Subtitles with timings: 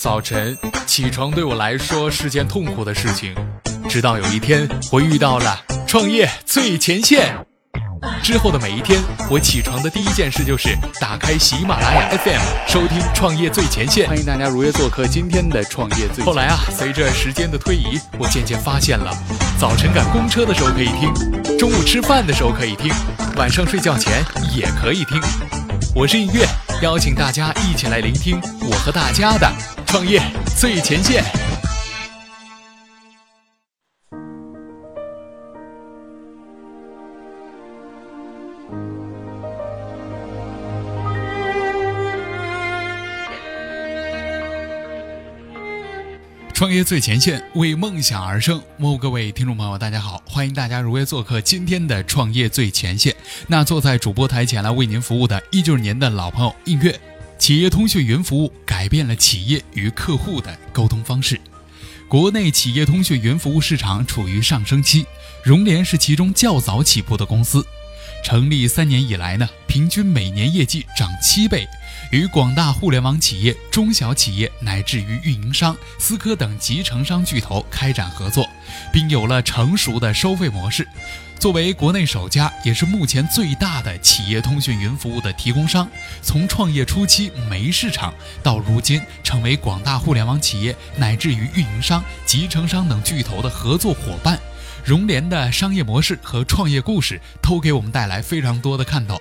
[0.00, 3.34] 早晨起床对我来说是件痛苦的事情，
[3.86, 7.36] 直到有一天我遇到了创业最前线。
[8.22, 8.98] 之后的每一天，
[9.30, 14.06] 我起床的第一件事就是打开喜马拉雅 FM，收听《创业最前线》。
[14.08, 16.24] 欢迎大家如约做客今天的《创业最前线》。
[16.26, 19.14] 后来啊，随着时间的推移，我渐渐发现了，
[19.60, 22.90] 早晨赶公车的时候可以听，中午吃饭的时候可以听，
[23.36, 24.24] 晚上睡觉前
[24.56, 25.20] 也可以听。
[25.94, 26.46] 我是音乐，
[26.80, 29.52] 邀请大家一起来聆听我和大家的
[29.90, 30.22] 创业
[30.56, 31.20] 最前线。
[46.54, 48.62] 创业最前线，为梦想而生。
[48.78, 53.12] 哦，各位听众朋友，大家好，欢迎大家如约做客今天的创业最前线。
[53.48, 56.96] 那坐在主播台前来为您服务的，依旧是您的老朋友映月。
[57.40, 61.40] 企业通讯云服务改变了企业与客户的沟通方式。
[62.06, 65.06] 国内企业通讯云服务市场处于上升期，
[65.42, 67.64] 融联是其中较早起步的公司。
[68.22, 71.66] 成立三年以来呢，平均每年业绩涨七倍。
[72.12, 78.46] 与广大互联网企业、中小企业乃至于运营商、思科等集成商巨头开展合作，
[78.92, 80.86] 并有了成熟的收费模式。
[81.40, 85.88] 作为国内首家，也是目前最大的企业通讯云服务的提供商，
[86.20, 94.38] 从创业初期没市场，到如今成为广大互联网企业乃至于运营商、集成商等巨头的合作伙伴，
[94.84, 99.18] 融联的商业模式和创业故事都给我们带来非常多的看头。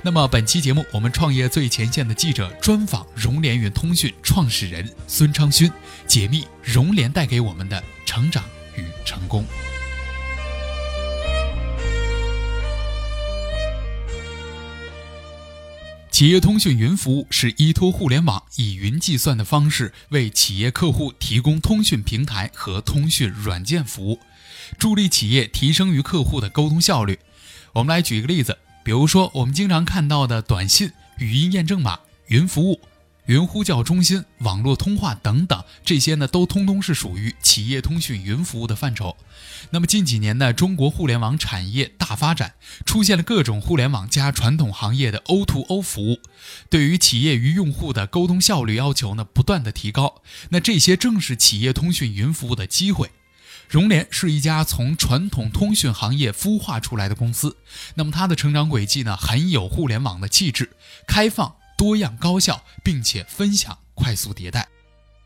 [0.00, 5.70] 那么本期节目，我们创业最前线的记者专访融联云通讯创始人孙昌勋，
[6.06, 8.42] 解密融联带给我们的成长
[8.74, 9.44] 与成功。
[16.18, 24.18] 企业通讯云服务是依托互联网以云计算的方式，为企业客户提供通讯平台和通讯软件服务，
[24.80, 27.20] 助力企业提升与客户的沟通效率。
[27.72, 28.58] 我们来举一个例子。
[28.82, 32.80] 比如说，我们经常看到的短信、语音验证码、云服务、
[33.28, 39.14] 云呼叫中心、网络通话等等，这些呢都通通是属于企业通讯云服务的范畴。
[39.68, 42.54] 那么近几年呢，中国互联网产业大发展，
[42.86, 46.20] 出现了各种互联网加传统行业的 O2O 服务，
[46.70, 50.22] 对于企业与用户的沟通效率要求呢不断的提高。
[50.48, 53.10] 那这些正是企业通讯云服务的机会。
[53.68, 57.58] 融联是一家从传统通讯行业孵化出来的公司，
[57.96, 60.70] 那么它的成长轨迹呢，很有互联网的气质，
[61.06, 64.68] 开放、多样、高效，并且分享、快速迭代。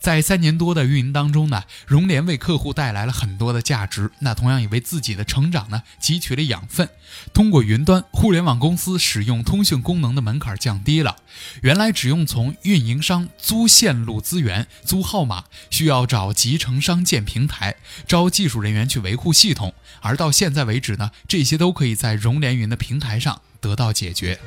[0.00, 6.88] 在三年多的运营当中呢，融联为客户带来了很多的价值，那同样也为自己的成长呢汲取了养分。
[7.34, 11.18] 通过云端互联网公司使用通讯功能的门槛降低了，
[11.62, 17.76] 原来只用从运营商租线路资源、租号码，需要找集成商建平台、
[18.08, 24.40] 招技术人员去维护系统，而到现在为止呢，这些都可以在融联云的平台上得到解决。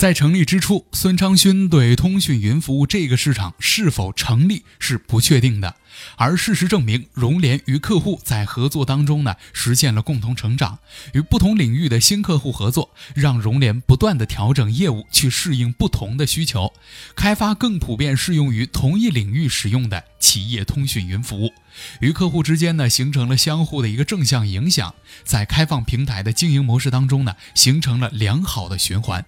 [0.00, 5.76] 在成立之初，孙昌勋对通讯云服务这个市场是否成立是不确定的。
[6.16, 10.78] 而事实证明，融联与客户在合作当中呢，实现了共同成长。
[11.12, 16.72] 与不同领域的新客户合作，让融联不断的调整业务，去适应不同的需求，
[17.14, 21.52] 开发更普遍适用于同一领域使用的企业通讯云服务。
[22.00, 24.94] 与客户之间呢，形成了相互的一个正向影响，
[25.24, 29.26] 在开放平台的经营模式当中呢，形成了良好的循环。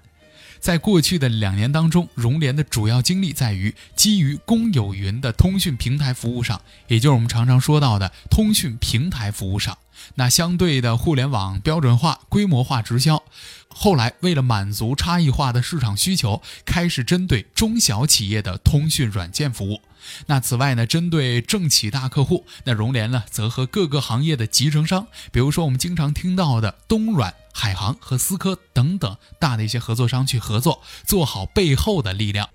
[0.63, 9.77] 在过去的两年当中，融联的主要精力在于基于公有云的通讯平台服务上，也就是我们常常说到的通讯平台服务上。
[10.15, 13.25] 那相对的互联网标准化、规模化直销。
[13.67, 19.81] 后来，为了满足差异化的市场需求，开始针对中小企业的通讯软件服务。
[20.27, 32.49] 那此外呢，针对政企大客户，那融联呢，则和各个行业的集成商，比如说我们经常听到的东软、海航和思科等等大的一些合作商去合作，做好背后的力量。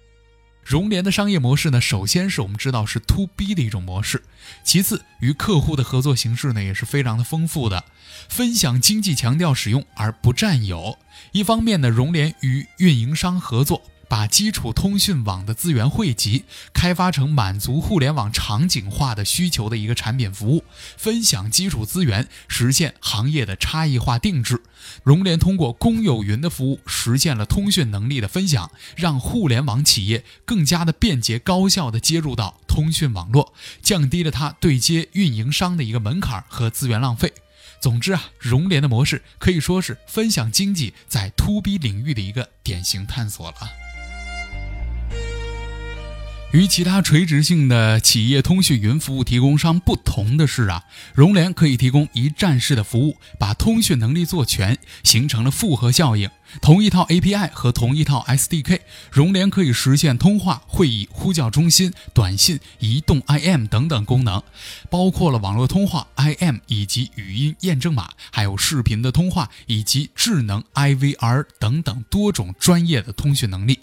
[0.63, 4.21] 融联的商业模式呢，首先是我们知道是 to B 的一种模式，
[4.65, 7.85] 其次与客户的合作形式呢也是非常的丰富的，
[8.27, 10.97] 分享经济强调使用而不占有。
[11.31, 13.81] 一方面呢，融联与运营商合作。
[14.07, 20.63] 把基础通讯网的资源汇集，开发成满足互联网场景化的需求的一个产品服务，
[20.95, 24.61] 分享基础资源，实现行业的差异化定制。
[25.03, 37.33] 融联通过公有云的服务，实现了通讯能力的分享，让互联网企业更加的便捷高效的接入到通讯网络，降低了它对接运营商的一个门槛和资源浪费。
[37.79, 43.86] 总之啊，融联的模式可以说是分享经济在 to B 领域的一个典型探索了。
[46.57, 56.27] 与其他垂直性的企业通讯云服务提供商不同的是啊，融联可以提供一站式的服务，把通讯能力做全，形成了复合效应。
[56.59, 58.79] 同一套 API 和同一套 SDK，
[59.11, 64.41] 融联可以实现通话、会议、呼叫中心、短信、移动 IM 等等功能，
[64.89, 73.77] 包括了网络通话 IM 以及语音验证码，还有视频的通话以及智能 IVR 等等多种专业的通讯能力。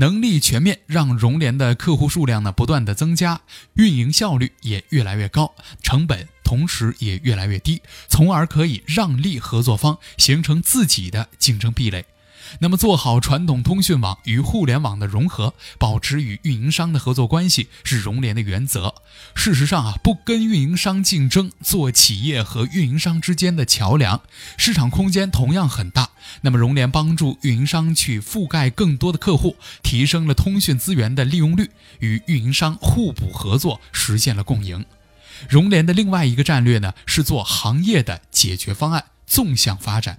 [0.00, 3.42] 能力全面，让融联的客户数量呢不断的增加，
[3.74, 12.06] 运营效率也越来越高，成本同时也越来越低，从而可以让利合作方，形成自己的竞争壁垒。
[12.58, 18.94] 那么，做好传统通讯网与互联网的融合，保持与运营商的合作关系是融联的原则。
[19.34, 24.20] 事实上啊，不跟运营商竞争，做企业和运营商之间的桥梁，
[24.56, 26.10] 市场空间同样很大。
[26.42, 31.70] 那么，融联帮助运营商去覆盖更多的客户，提升了通讯资源的利用率，
[32.00, 34.84] 与运营商互补合作，实现了共赢。
[35.48, 40.18] 融联的另外一个战略呢，是做行业的解决方案，纵向发展。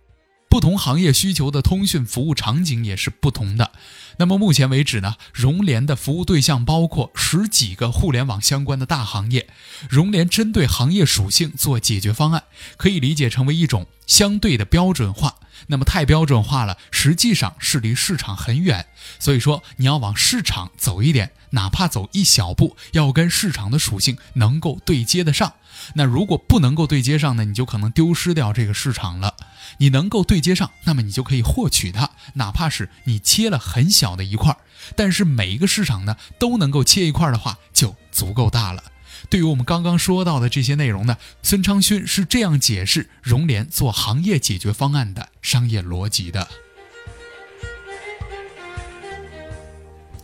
[0.52, 3.72] 不同行业需求的通讯服务场景也是不同的。
[4.18, 9.48] 那么目前为止呢，融联的服务对象包括十几个互联网相关的大行业。
[9.90, 12.44] 融联针对行业属性做解决方案，
[12.78, 15.36] 可以理解成为一种相对的标准化。
[15.68, 18.88] 那么太标准化了，实际上是离市场很远。
[19.20, 25.54] 所以说，你要往市场走一点，哪怕走一小步，要跟市场的属性能够对接得上。
[25.94, 29.36] 那如果不能够对接上呢，你就可能丢失掉这个市场了。
[29.78, 34.58] 你能够对接上，那么你就可以获取它，哪怕是你切了很小小的一块，
[34.96, 38.84] 但是每一个市场呢都能够切一块的话，就足够大了。
[39.30, 46.48] 对于我们刚刚说到的这些内容呢，孙昌勋是这样解释融联做行业解决方案的商业逻辑的。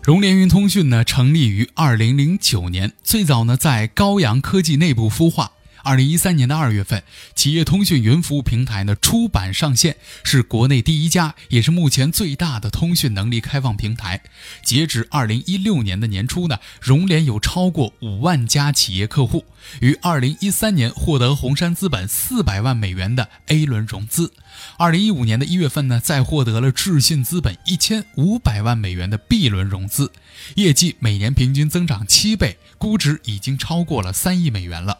[0.01, 5.51] 融联云通讯呢，成立于二零零九年，最早呢在高阳科技内部孵化。
[5.87, 7.01] 二零一三年的二月份，
[7.33, 14.21] 企业通讯云服务平台呢出版上线，是国内第一家，也是目前最大的通讯能力开放平台。
[14.61, 19.45] 截止二零一六年的年初呢，融联有超过五万家企业客户，
[19.79, 24.33] 于二零一三年获得红杉资本四百万美元的 A 轮融资。
[24.77, 30.11] 二零一五年的一月份呢，再获得了智信资本一千五百万美元的 B 轮融资，
[30.55, 34.99] 业绩每年平均增长七倍，估值已经超过了三亿美元了。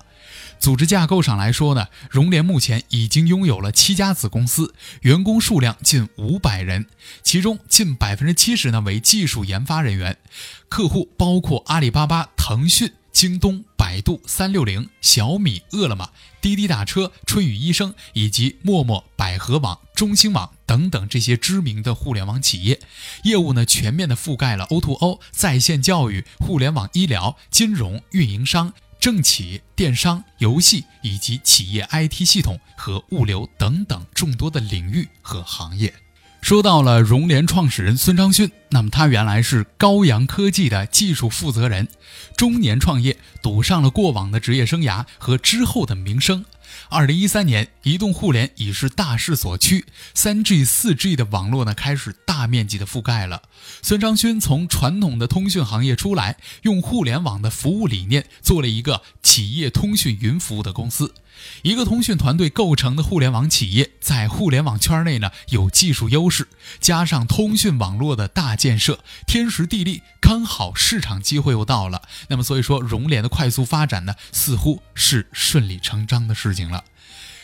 [0.59, 6.87] 组织架构上来说呢，融联目前已经拥有了七家子公司，员工数量近五百人，
[7.23, 10.17] 其中近百分之七十呢为技术研发人员。
[10.67, 16.09] 客户包括阿里巴巴、腾讯、京东、百度、三六零、小米、饿了么、
[16.41, 22.79] 滴滴打车、春雨医生以及陌陌、百合网、中兴网等等这些知名的互联网企业。
[23.23, 28.73] 业务呢全面的覆盖了 O2O、在线教育、互联网医疗、金融、运营商。
[28.99, 35.93] 政企、电商、游戏以及企业 IT 系统和物流等等众多的领域和行业。
[36.41, 41.87] 说到了融联创始人孙章勋，那么他原来是高阳科技的技术负责人，
[42.37, 46.45] 中年创业，赌上了过往的职业生涯和之后的名声。
[46.89, 53.43] 二零一三年，移动互联已是大势所趋，三 G、四 G 的网络呢开始大面积的覆盖了。
[53.81, 61.13] 孙昌勋从传统的通讯行业出来，用互联网的服务理念做了一个企业通讯云服务的公司。
[61.61, 66.47] 一个通讯团队构成的互联网企业，在互联网圈内呢有技术优势，
[66.79, 72.01] 加上通讯网络的大建设，天时地利刚好，市场机会又到了。
[72.29, 76.85] 那么，所以说融联的快速发展呢，似乎是顺理成章的事情了。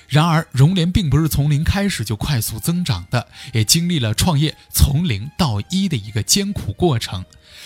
[0.08, 7.26] 然而，融联并不是从零开始就快速增长的，也经历了创业从零到一的一个艰苦过程。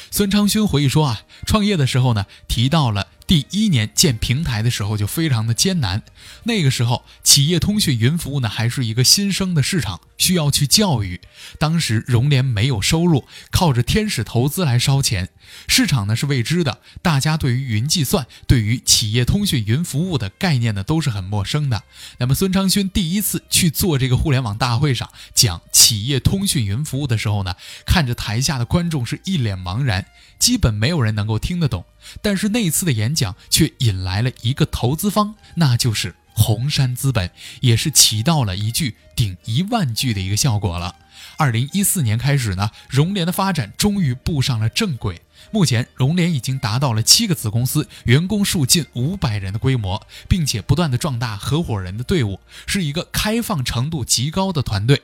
[0.10, 3.08] 孙昌勋回忆说啊，创业的时候呢，提到了。
[3.28, 6.02] 第一年建平台的时候就非常的艰难，
[6.46, 11.20] 那个时候企业通讯云服务呢还是一个新生的市场，需要去教育。
[11.60, 15.28] 当时融联没有收入，靠着天使投资来烧钱，
[15.68, 21.84] 市场呢是未知的，大家对于云计算、对于企业通讯云服务的概念呢都是很陌生的。
[22.20, 27.56] 那么孙昌勋第一次去做这个互联网大会上讲企业通讯云服务的时候呢，
[27.86, 30.06] 看着台下的观众是一脸茫然，
[30.40, 31.84] 基本没有人能够听得懂。
[32.22, 37.32] 但是那次的演讲却引来了一个投资方，那就是红杉资本，
[37.62, 40.96] 也是起到了一句顶一万句的一个效果了。
[41.36, 45.22] 二零一四年开始呢，融联的发展终于步上了正轨。
[45.52, 55.02] 目前，融联已经达到了七个子公司，员工数近五百人的规模，并且不断的壮大合伙人的队伍，是一个开放程度极高的团队。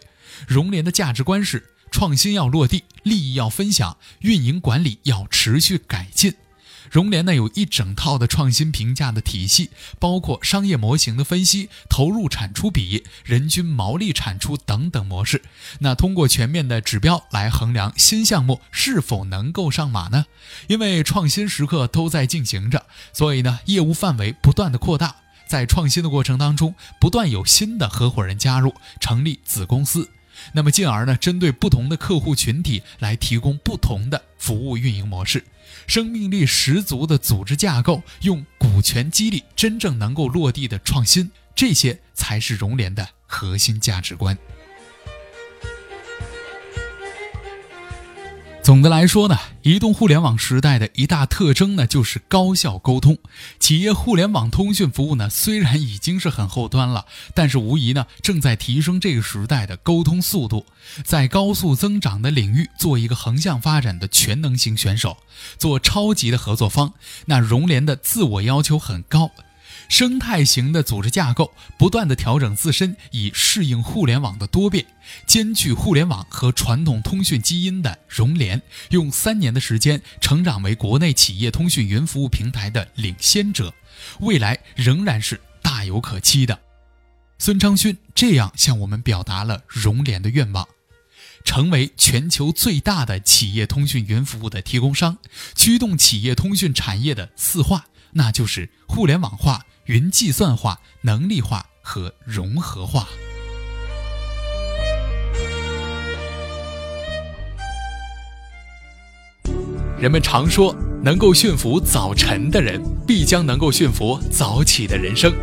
[0.48, 6.34] 融联的价值观是：创新要落地，利益要分享，运营管理要持续改进。
[6.94, 15.42] 融联呢有一整套的创新评价的体系，包括商业模型的分析、投入产出比、人均毛利产出等等模式。
[15.80, 20.28] 那通过全面的指标来衡量新项目是否能够上马呢？
[20.68, 25.16] 因为创新时刻都在进行着，所以呢业务范围不断的扩大，
[25.48, 30.12] 在创新的过程当中，不断有新的合伙人加入，成立子公司。
[30.52, 35.44] 那么，进而呢，针对不同的客户群体来提供不同的服务运营模式，
[35.88, 44.38] 生命力十足的组织架构，用股权激励真正能够落地的创新，这些才是融联的核心价值观。
[48.74, 53.20] 总的来说呢，移动互联网时代的一大特征呢，就是高效沟通。
[53.60, 60.66] 企业互联网通讯服务呢，虽然已经是很后端了，但是无疑呢，正在提升这个时代的沟通速度，
[61.06, 65.18] 在高速增长的领域做一个横向发展的全能型选手，
[65.60, 66.94] 做超级的合作方。
[67.28, 69.30] 那融联的自我要求很高。
[69.90, 74.86] 生态型的组织架构，不断的调整自身，以适应互联网的多变。
[75.28, 83.74] 兼具互联网和传统通讯基因的融联，用三年的时间成长为国内企业通讯云服务平台的领先者，
[84.22, 86.60] 未来仍然是大有可期的。
[87.38, 90.68] 孙昌勋这样向我们表达了融联的愿望：
[91.44, 95.18] 成为全球最大的企业通讯云服务的提供商，
[95.54, 99.66] 驱动企业通讯产业的四化，那就是互联网化。
[99.88, 103.06] 云计算化、能力化和融合化。
[110.00, 115.34] 人们常说，能够驯服早晨的人，必将能够驯服早起的人生。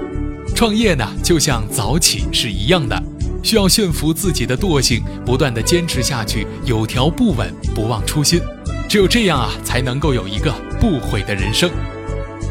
[0.54, 2.98] 创业呢，就像早起是一样的，
[3.42, 8.40] 需要驯服自己的惰性，不断的坚持下去，有条不紊，不忘初心。
[8.88, 10.50] 只有这样啊，才能够有一个
[10.80, 11.70] 不悔的人生。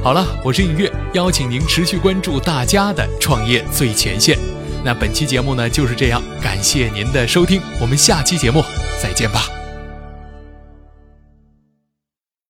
[0.02, 4.40] 好了，我是尹月，邀请您持续关注大家的创业最前线。
[4.82, 8.64] 那本期节目呢就是这样，感谢您的收听，我们下期节目
[9.04, 9.59] 再见吧。